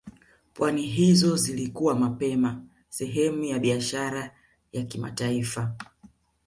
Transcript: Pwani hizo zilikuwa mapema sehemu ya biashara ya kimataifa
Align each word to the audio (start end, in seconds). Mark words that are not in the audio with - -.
Pwani 0.53 0.81
hizo 0.81 1.35
zilikuwa 1.35 1.95
mapema 1.95 2.63
sehemu 2.89 3.43
ya 3.43 3.59
biashara 3.59 4.35
ya 4.73 4.83
kimataifa 4.83 5.75